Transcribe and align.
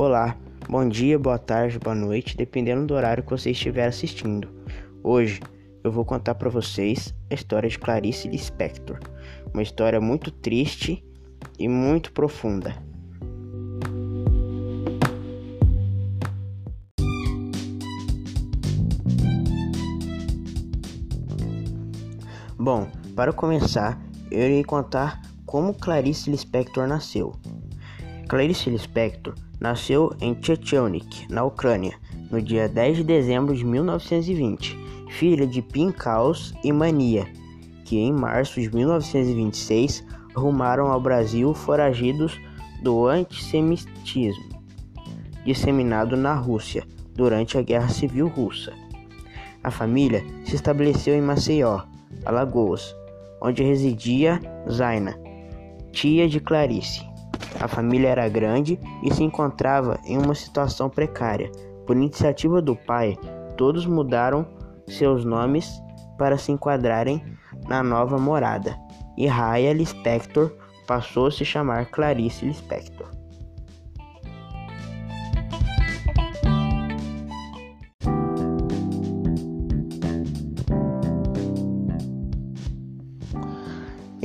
Olá, 0.00 0.36
bom 0.68 0.88
dia, 0.88 1.18
boa 1.18 1.40
tarde, 1.40 1.76
boa 1.76 1.92
noite, 1.92 2.36
dependendo 2.36 2.86
do 2.86 2.94
horário 2.94 3.24
que 3.24 3.30
você 3.30 3.50
estiver 3.50 3.84
assistindo. 3.84 4.48
Hoje 5.02 5.40
eu 5.82 5.90
vou 5.90 6.04
contar 6.04 6.36
para 6.36 6.48
vocês 6.48 7.12
a 7.28 7.34
história 7.34 7.68
de 7.68 7.76
Clarice 7.80 8.28
Lispector, 8.28 9.00
uma 9.52 9.60
história 9.60 10.00
muito 10.00 10.30
triste 10.30 11.04
e 11.58 11.66
muito 11.66 12.12
profunda. 12.12 12.76
Bom, 22.56 22.86
para 23.16 23.32
começar, 23.32 24.00
eu 24.30 24.42
irei 24.42 24.62
contar 24.62 25.20
como 25.44 25.74
Clarice 25.74 26.30
Lispector 26.30 26.86
nasceu. 26.86 27.34
Clarice 28.28 28.70
Lispector 28.70 29.34
nasceu 29.60 30.14
em 30.20 30.36
Chechionik, 30.40 31.26
na 31.30 31.44
Ucrânia, 31.44 31.94
no 32.30 32.40
dia 32.40 32.68
10 32.68 32.98
de 32.98 33.04
dezembro 33.04 33.54
de 33.54 33.64
1920, 33.64 34.78
filha 35.10 35.46
de 35.46 35.62
Pinkaus 35.62 36.54
e 36.62 36.72
Mania, 36.72 37.26
que 37.84 37.98
em 37.98 38.12
março 38.12 38.60
de 38.60 38.74
1926 38.74 40.04
rumaram 40.34 40.92
ao 40.92 41.00
Brasil 41.00 41.54
foragidos 41.54 42.38
do 42.82 43.06
antissemitismo 43.06 44.58
disseminado 45.48 46.14
na 46.14 46.34
Rússia 46.34 46.84
durante 47.14 47.56
a 47.56 47.62
Guerra 47.62 47.88
Civil 47.88 48.28
Russa. 48.28 48.72
A 49.64 49.70
família 49.70 50.22
se 50.44 50.54
estabeleceu 50.54 51.14
em 51.14 51.22
Maceió, 51.22 51.80
Alagoas, 52.24 52.94
onde 53.40 53.62
residia 53.62 54.40
Zaina, 54.70 55.18
tia 55.90 56.28
de 56.28 56.38
Clarice. 56.38 57.02
A 57.60 57.66
família 57.66 58.08
era 58.08 58.28
grande 58.28 58.78
e 59.02 59.12
se 59.12 59.22
encontrava 59.22 59.98
em 60.04 60.16
uma 60.16 60.34
situação 60.34 60.88
precária. 60.88 61.50
Por 61.86 61.96
iniciativa 61.96 62.62
do 62.62 62.76
pai, 62.76 63.18
todos 63.56 63.86
mudaram 63.86 64.46
seus 64.86 65.24
nomes 65.24 65.82
para 66.16 66.38
se 66.38 66.52
enquadrarem 66.52 67.22
na 67.68 67.82
nova 67.82 68.18
morada, 68.18 68.76
e 69.16 69.26
Raya 69.26 69.72
Lispector 69.72 70.52
passou 70.86 71.26
a 71.26 71.30
se 71.30 71.44
chamar 71.44 71.86
Clarice 71.86 72.44
Lispector. 72.44 73.17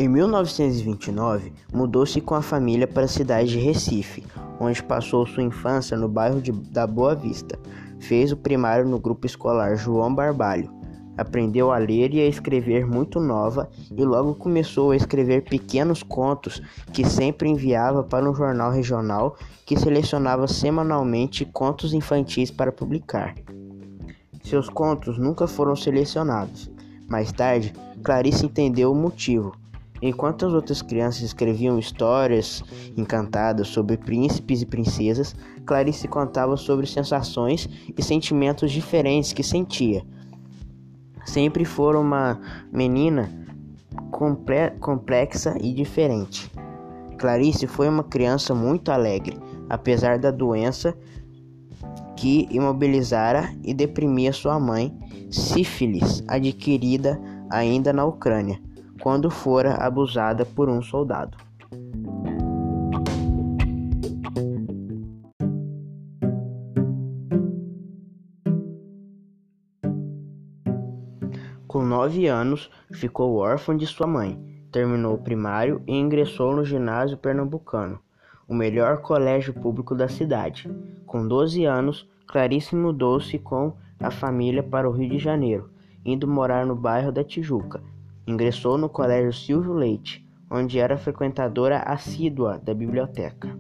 Em 0.04 0.08
1929, 0.10 1.54
mudou-se 1.74 2.20
com 2.20 2.36
a 2.36 2.42
família 2.42 2.86
para 2.86 3.06
a 3.06 3.08
cidade 3.08 3.52
de 3.52 3.58
Recife, 3.58 4.22
onde 4.60 4.84
passou 4.84 5.26
sua 5.26 5.42
infância 5.42 5.96
no 5.96 6.10
bairro 6.10 6.42
de, 6.42 6.52
da 6.52 6.86
Boa 6.86 7.16
Vista. 7.16 7.58
Fez 8.02 8.30
o 8.30 8.36
primário 8.36 8.86
no 8.86 9.00
grupo 9.00 9.26
escolar 9.26 9.78
João 9.78 10.14
Barbalho. 10.14 10.70
Aprendeu 11.18 11.72
a 11.72 11.78
ler 11.78 12.14
e 12.14 12.20
a 12.20 12.28
escrever 12.28 12.86
muito 12.86 13.22
nova 13.22 13.70
e 13.96 14.04
logo 14.04 14.36
começou 14.36 14.92
a 14.92 14.98
escrever 14.98 15.46
pequenos 15.46 16.04
contos 16.04 16.62
que 16.92 17.08
sempre 17.08 17.48
enviava 17.48 18.04
para 18.04 18.30
um 18.30 18.36
jornal 18.36 18.74
regional 18.74 19.38
que 19.66 19.80
selecionava 19.80 20.50
semanalmente 20.50 21.46
contos 21.46 21.94
infantis 21.94 22.52
para 22.52 22.74
publicar. 22.74 23.36
Seus 24.44 24.68
contos 24.68 25.18
nunca 25.18 25.48
foram 25.48 25.78
selecionados. 25.78 26.70
Mais 27.08 27.32
tarde, 27.32 27.74
Clarice 28.04 28.46
entendeu 28.46 28.92
o 28.92 28.96
motivo 28.96 29.63
Enquanto 30.06 30.46
as 30.46 30.52
outras 30.52 30.82
crianças 30.82 31.22
escreviam 31.22 31.80
histórias 31.80 32.62
encantadas 32.98 33.70
sobre 33.70 33.96
príncipes 33.96 34.62
e 34.62 34.66
princesas, 34.66 35.34
Clarice 35.66 36.10
contava 36.10 36.58
sobre 36.58 36.86
sensações 36.86 37.70
e 37.98 38.04
sentimentos 38.04 38.70
diferentes 38.70 39.32
que 39.32 39.42
sentia. 39.42 40.04
Sempre 41.26 41.64
foi 41.64 41.96
uma 41.96 42.38
menina 42.70 43.32
complexa 44.82 45.56
e 45.62 45.72
diferente. 45.74 46.52
Clarice 47.18 47.66
foi 47.66 47.88
uma 47.88 48.04
criança 48.04 48.54
muito 48.54 48.92
alegre, 48.92 49.38
apesar 49.70 50.20
da 50.20 50.32
doença 50.32 50.94
que 52.18 52.46
imobilizara 52.52 53.56
e 53.64 53.74
deprimia 53.74 54.34
sua 54.34 54.60
mãe, 54.60 54.94
sífilis, 55.32 56.22
adquirida 56.28 57.18
ainda 57.50 57.94
na 57.94 58.04
Ucrânia 58.04 58.60
quando 59.02 59.30
fora 59.30 59.76
abusada 59.76 60.46
por 60.46 60.70
um 60.70 60.82
soldado. 60.82 61.38
Com 71.74 71.84
nove 71.84 72.28
anos, 72.28 72.70
ficou 72.92 73.38
órfã 73.38 73.76
de 73.76 73.88
sua 73.88 74.06
mãe, 74.06 74.40
terminou 74.72 75.16
o 75.16 75.22
primário 75.22 75.82
e 75.88 75.96
ingressou 75.96 76.56
no 76.56 76.64
ginásio 76.64 77.18
pernambucano, 77.18 78.00
o 78.48 78.54
melhor 78.54 79.02
colégio 79.02 79.56
público 79.56 79.96
da 79.96 80.08
cidade. 80.08 80.70
Com 81.08 81.28
12 81.28 81.66
anos, 81.66 82.08
Clarice 82.28 82.76
mudou-se 82.76 83.40
com 83.40 83.74
a 84.00 84.12
família 84.12 84.62
para 84.62 84.88
o 84.88 84.92
Rio 84.92 85.10
de 85.10 85.18
Janeiro, 85.18 85.72
indo 86.06 86.28
morar 86.28 86.64
no 86.64 86.76
bairro 86.76 87.12
da 87.12 87.24
Tijuca, 87.24 87.82
Ingressou 88.26 88.78
no 88.78 88.88
Colégio 88.88 89.34
Silvio 89.34 89.74
Leite, 89.74 90.26
onde 90.50 90.80
era 90.80 90.98
frequentadora 90.98 91.80
assídua 91.80 92.58
da 92.58 92.74
biblioteca. 92.74 93.58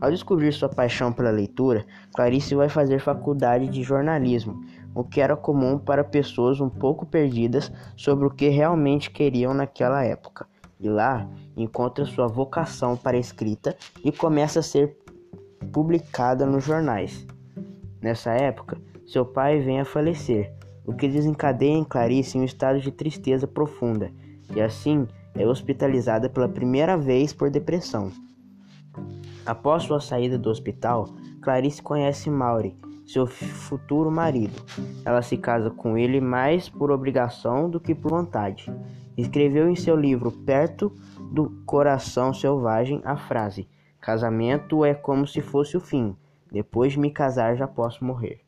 Ao 0.00 0.10
descobrir 0.10 0.52
sua 0.52 0.68
paixão 0.68 1.12
pela 1.12 1.30
leitura, 1.30 1.86
Clarice 2.12 2.56
vai 2.56 2.68
fazer 2.68 2.98
faculdade 2.98 3.68
de 3.68 3.82
jornalismo, 3.84 4.60
o 4.92 5.04
que 5.04 5.20
era 5.20 5.36
comum 5.36 5.78
para 5.78 6.02
pessoas 6.02 6.60
um 6.60 6.68
pouco 6.68 7.06
perdidas 7.06 7.70
sobre 7.96 8.26
o 8.26 8.30
que 8.30 8.48
realmente 8.48 9.10
queriam 9.10 9.54
naquela 9.54 10.04
época. 10.04 10.48
E 10.80 10.88
lá 10.88 11.28
encontra 11.56 12.04
sua 12.04 12.26
vocação 12.26 12.96
para 12.96 13.16
a 13.16 13.20
escrita 13.20 13.76
e 14.04 14.10
começa 14.10 14.58
a 14.58 14.62
ser 14.62 14.98
publicada 15.72 16.44
nos 16.44 16.64
jornais. 16.64 17.24
Nessa 18.00 18.32
época, 18.32 18.76
seu 19.06 19.24
pai 19.24 19.60
vem 19.60 19.80
a 19.80 19.84
falecer 19.84 20.52
o 20.84 20.92
que 20.92 21.08
desencadeia 21.08 21.76
em 21.76 21.84
Clarice 21.84 22.38
um 22.38 22.44
estado 22.44 22.80
de 22.80 22.90
tristeza 22.90 23.46
profunda, 23.46 24.10
e 24.54 24.60
assim 24.60 25.06
é 25.34 25.46
hospitalizada 25.46 26.28
pela 26.28 26.48
primeira 26.48 26.96
vez 26.96 27.32
por 27.32 27.50
depressão. 27.50 28.10
Após 29.46 29.84
sua 29.84 30.00
saída 30.00 30.38
do 30.38 30.50
hospital, 30.50 31.08
Clarice 31.40 31.82
conhece 31.82 32.30
Maury, 32.30 32.76
seu 33.06 33.26
futuro 33.26 34.10
marido. 34.10 34.62
Ela 35.04 35.22
se 35.22 35.36
casa 35.36 35.70
com 35.70 35.98
ele 35.98 36.20
mais 36.20 36.68
por 36.68 36.90
obrigação 36.90 37.68
do 37.68 37.80
que 37.80 37.94
por 37.94 38.10
vontade. 38.10 38.72
Escreveu 39.16 39.68
em 39.68 39.76
seu 39.76 39.96
livro 39.96 40.30
Perto 40.30 40.92
do 41.32 41.50
Coração 41.66 42.32
Selvagem 42.32 43.00
a 43.04 43.16
frase: 43.16 43.68
Casamento 44.00 44.84
é 44.84 44.94
como 44.94 45.26
se 45.26 45.40
fosse 45.40 45.76
o 45.76 45.80
fim. 45.80 46.16
Depois 46.50 46.92
de 46.92 47.00
me 47.00 47.10
casar 47.10 47.56
já 47.56 47.66
posso 47.66 48.04
morrer. 48.04 48.40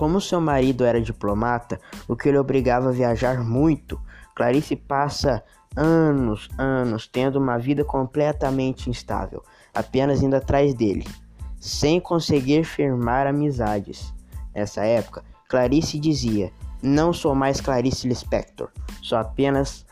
Como 0.00 0.18
seu 0.18 0.40
marido 0.40 0.82
era 0.82 0.98
diplomata, 0.98 1.78
o 2.08 2.16
que 2.16 2.30
lhe 2.32 2.38
obrigava 2.38 2.88
a 2.88 2.90
viajar 2.90 3.44
muito, 3.44 4.00
Clarice 4.34 4.74
passa 4.74 5.44
anos, 5.76 6.48
anos 6.56 7.06
tendo 7.06 7.38
uma 7.38 7.58
vida 7.58 7.84
completamente 7.84 8.88
instável, 8.88 9.44
apenas 9.74 10.22
indo 10.22 10.34
atrás 10.34 10.72
dele, 10.72 11.06
sem 11.60 12.00
conseguir 12.00 12.64
firmar 12.64 13.26
amizades. 13.26 14.14
Nessa 14.54 14.86
época, 14.86 15.22
Clarice 15.50 15.98
dizia: 15.98 16.50
Não 16.82 17.12
sou 17.12 17.34
mais 17.34 17.60
Clarice 17.60 18.08
Lispector, 18.08 18.70
sou 19.02 19.18
apenas 19.18 19.84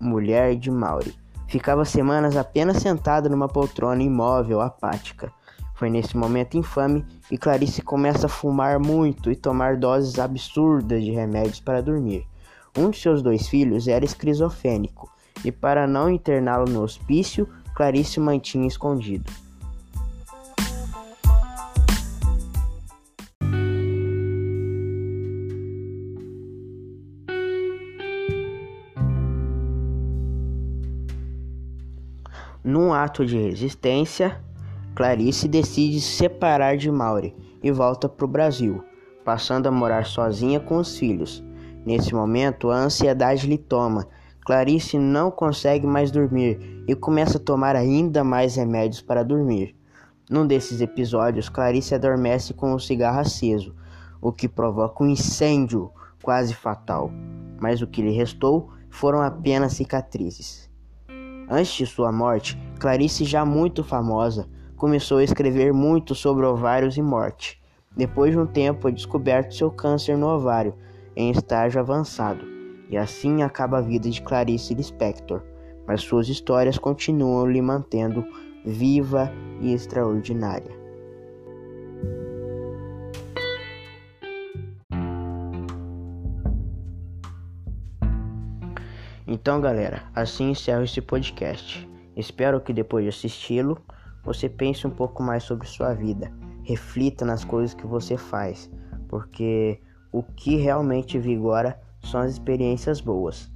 mulher 0.00 0.56
de 0.56 0.70
Maury. 0.70 1.14
Ficava 1.46 1.84
semanas 1.84 2.38
apenas 2.38 2.78
sentada 2.78 3.28
numa 3.28 3.48
poltrona 3.48 4.02
imóvel, 4.02 4.62
apática. 4.62 5.30
Foi 5.82 5.90
nesse 5.90 6.16
momento 6.16 6.56
infame 6.56 7.04
que 7.28 7.36
Clarice 7.36 7.82
começa 7.82 8.26
a 8.26 8.28
fumar 8.28 8.78
muito 8.78 9.32
e 9.32 9.34
tomar 9.34 9.76
doses 9.76 10.16
absurdas 10.16 11.02
de 11.02 11.10
remédios 11.10 11.58
para 11.58 11.82
dormir. 11.82 12.24
Um 12.78 12.88
de 12.88 12.98
seus 12.98 13.20
dois 13.20 13.48
filhos 13.48 13.88
era 13.88 14.04
esquizofrênico 14.04 15.10
e, 15.44 15.50
para 15.50 15.84
não 15.88 16.08
interná-lo 16.08 16.70
no 16.70 16.84
hospício, 16.84 17.48
Clarice 17.74 18.20
mantinha 18.20 18.68
escondido. 18.68 19.28
Num 32.62 32.92
ato 32.92 33.26
de 33.26 33.36
resistência, 33.36 34.40
Clarice 34.94 35.48
decide 35.48 36.00
se 36.00 36.16
separar 36.16 36.76
de 36.76 36.90
Maury 36.90 37.34
e 37.62 37.70
volta 37.70 38.08
para 38.08 38.24
o 38.24 38.28
Brasil. 38.28 38.84
passando 39.24 39.68
a 39.68 39.70
morar 39.70 40.04
sozinha 40.04 40.58
com 40.58 40.78
os 40.78 40.98
filhos. 40.98 41.44
Nesse 41.86 42.14
momento, 42.14 42.70
a 42.70 42.76
ansiedade 42.76 43.46
lhe 43.46 43.58
toma. 43.58 44.06
Clarice 44.44 44.98
não 44.98 45.30
consegue 45.30 45.86
mais 45.86 46.10
dormir 46.10 46.84
e 46.88 46.94
começa 46.94 47.38
a 47.38 47.40
tomar 47.40 47.76
ainda 47.76 48.24
mais 48.24 48.56
remédios 48.56 49.00
para 49.00 49.22
dormir. 49.22 49.76
Num 50.28 50.46
desses 50.46 50.80
episódios, 50.80 51.48
Clarice 51.48 51.94
adormece 51.94 52.52
com 52.52 52.74
um 52.74 52.78
cigarro 52.78 53.20
aceso, 53.20 53.74
o 54.20 54.32
que 54.32 54.48
provoca 54.48 55.04
um 55.04 55.08
incêndio 55.08 55.90
quase 56.22 56.54
fatal. 56.54 57.10
Mas 57.60 57.80
o 57.80 57.86
que 57.86 58.02
lhe 58.02 58.10
restou 58.10 58.70
foram 58.90 59.22
apenas 59.22 59.74
cicatrizes. 59.74 60.68
Antes 61.48 61.72
de 61.74 61.86
sua 61.86 62.10
morte, 62.10 62.58
Clarice, 62.80 63.24
já 63.24 63.44
muito 63.44 63.84
famosa, 63.84 64.48
começou 64.82 65.18
a 65.18 65.22
escrever 65.22 65.72
muito 65.72 66.12
sobre 66.12 66.44
ovários 66.44 66.96
e 66.96 67.02
morte. 67.02 67.62
Depois 67.96 68.32
de 68.32 68.38
um 68.40 68.44
tempo, 68.44 68.88
é 68.88 68.90
descoberto 68.90 69.54
seu 69.54 69.70
câncer 69.70 70.18
no 70.18 70.26
ovário, 70.26 70.74
em 71.14 71.30
estágio 71.30 71.78
avançado, 71.78 72.44
e 72.90 72.96
assim 72.96 73.44
acaba 73.44 73.78
a 73.78 73.80
vida 73.80 74.10
de 74.10 74.20
Clarice 74.20 74.74
Lispector, 74.74 75.40
mas 75.86 76.00
suas 76.00 76.28
histórias 76.28 76.78
continuam 76.78 77.46
lhe 77.46 77.62
mantendo 77.62 78.26
viva 78.66 79.32
e 79.60 79.72
extraordinária. 79.72 80.72
Então, 89.28 89.60
galera, 89.60 90.02
assim 90.12 90.50
encerro 90.50 90.82
esse 90.82 91.00
podcast. 91.00 91.88
Espero 92.16 92.60
que 92.60 92.72
depois 92.72 93.04
de 93.04 93.10
assisti-lo, 93.10 93.78
você 94.22 94.48
pense 94.48 94.86
um 94.86 94.90
pouco 94.90 95.22
mais 95.22 95.42
sobre 95.42 95.66
sua 95.66 95.92
vida, 95.92 96.32
reflita 96.62 97.24
nas 97.24 97.44
coisas 97.44 97.74
que 97.74 97.86
você 97.86 98.16
faz, 98.16 98.70
porque 99.08 99.80
o 100.12 100.22
que 100.22 100.56
realmente 100.56 101.18
vigora 101.18 101.80
são 102.00 102.20
as 102.20 102.32
experiências 102.32 103.00
boas. 103.00 103.50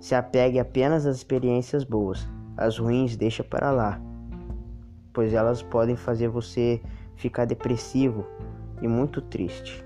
Se 0.00 0.14
apegue 0.14 0.58
apenas 0.58 1.06
às 1.06 1.16
experiências 1.16 1.84
boas, 1.84 2.28
as 2.56 2.78
ruins 2.78 3.16
deixa 3.16 3.42
para 3.42 3.70
lá, 3.70 4.00
pois 5.12 5.32
elas 5.32 5.62
podem 5.62 5.96
fazer 5.96 6.28
você 6.28 6.80
ficar 7.16 7.44
depressivo 7.44 8.24
e 8.80 8.86
muito 8.86 9.20
triste. 9.20 9.84